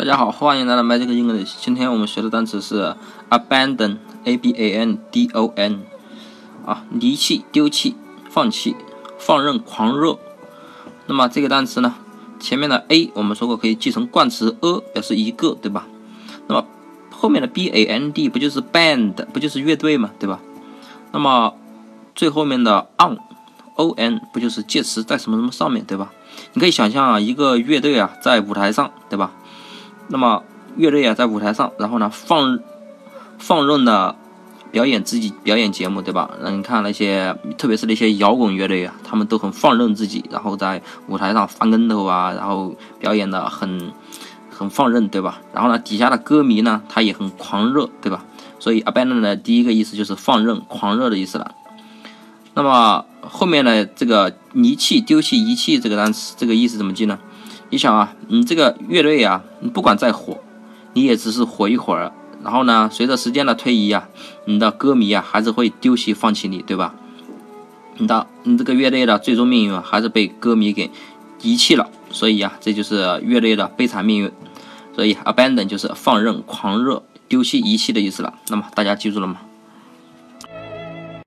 [0.00, 1.56] 大家好，欢迎来到 Magic English。
[1.60, 2.96] 今天我们学的单词是
[3.28, 5.80] abandon，a b a n d o n，
[6.64, 7.94] 啊，离弃、丢弃、
[8.30, 8.74] 放弃、
[9.18, 10.18] 放任、狂热。
[11.04, 11.96] 那么这个单词呢，
[12.38, 15.86] 前面的 a 我们说过可以记成冠词 a，表示一个，对吧？
[16.46, 16.64] 那么
[17.10, 20.40] 后面的 b a n d 不就是 band，不就是乐队嘛，对吧？
[21.12, 21.52] 那么
[22.14, 26.10] 最后面的 on，o n 不就是介词在什么什么上面对吧？
[26.54, 29.32] 你可以想象啊，一个乐队啊在舞台上，对吧？
[30.10, 30.42] 那么
[30.76, 32.58] 乐队啊，在舞台上，然后呢，放
[33.38, 34.16] 放任的
[34.72, 36.30] 表演自己表演节目，对吧？
[36.42, 43.92] 那你看那些，特别是那些摇滚乐队啊，他们都很放任自己，然后在舞台上翻跟头啊，然后表演的很
[44.50, 45.40] 很放任，对吧？
[45.54, 48.24] 然后呢，底下的歌迷呢，他也很狂热，对吧？
[48.58, 51.54] 所以 abandon 的第一个意思就是放任、狂热的意思了。
[52.54, 57.18] 那么后面的这个离弃、丢弃、遗弃这个单词，这个意思怎么记呢？
[57.70, 60.38] 你想啊，你这个乐队啊，你不管再火，
[60.92, 62.12] 你也只是火一会儿。
[62.42, 64.08] 然后呢，随着时间的推移啊，
[64.46, 66.94] 你的歌迷啊还是会丢弃、放弃你，对吧？
[67.98, 70.90] 你的你这个乐队的最终命运啊，还是被歌迷给
[71.42, 71.88] 遗弃了。
[72.10, 74.32] 所以呀，这就是乐队的悲惨命运。
[74.96, 78.34] 所以，abandon 就是放任、狂热、丢弃、遗弃的意思了。
[78.48, 79.36] 那么大家记住了吗？